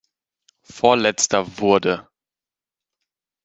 [0.63, 2.09] Vorletzter wurde.